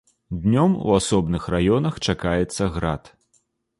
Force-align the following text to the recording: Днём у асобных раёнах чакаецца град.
Днём 0.45 0.71
у 0.87 0.95
асобных 0.99 1.45
раёнах 1.55 1.99
чакаецца 2.07 2.63
град. 2.79 3.03